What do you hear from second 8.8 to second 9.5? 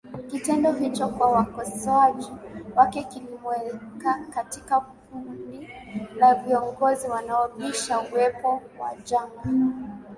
janga